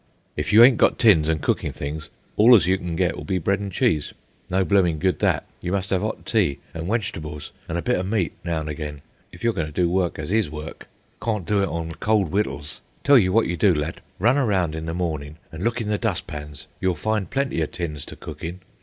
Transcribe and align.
"If 0.35 0.51
you 0.51 0.63
ain't 0.63 0.79
got 0.79 0.97
tins 0.97 1.29
an' 1.29 1.37
cookin' 1.37 1.73
things, 1.73 2.09
all 2.35 2.55
as 2.55 2.65
you 2.65 2.75
can 2.79 2.95
get'll 2.95 3.23
be 3.23 3.37
bread 3.37 3.59
and 3.59 3.71
cheese. 3.71 4.15
No 4.49 4.65
bloomin' 4.65 4.97
good 4.97 5.19
that! 5.19 5.45
You 5.61 5.71
must 5.73 5.93
'ave 5.93 6.03
'ot 6.03 6.25
tea, 6.25 6.57
an' 6.73 6.87
wegetables, 6.87 7.51
an' 7.69 7.77
a 7.77 7.83
bit 7.83 7.97
o' 7.97 8.01
meat, 8.01 8.33
now 8.43 8.61
an' 8.61 8.67
again, 8.67 9.03
if 9.31 9.43
you're 9.43 9.53
goin' 9.53 9.67
to 9.67 9.71
do 9.71 9.87
work 9.91 10.17
as 10.17 10.31
is 10.31 10.49
work. 10.49 10.87
Cawn't 11.19 11.45
do 11.45 11.61
it 11.61 11.69
on 11.69 11.91
cold 11.99 12.31
wittles. 12.31 12.81
Tell 13.03 13.15
you 13.19 13.31
wot 13.31 13.45
you 13.45 13.57
do, 13.57 13.75
lad. 13.75 14.01
Run 14.17 14.39
around 14.39 14.73
in 14.73 14.87
the 14.87 14.95
mornin' 14.95 15.37
an' 15.51 15.63
look 15.63 15.81
in 15.81 15.89
the 15.89 15.99
dust 15.99 16.25
pans. 16.25 16.65
You'll 16.79 16.95
find 16.95 17.29
plenty 17.29 17.61
o' 17.61 17.67
tins 17.67 18.03
to 18.05 18.15
cook 18.15 18.43
in. 18.43 18.61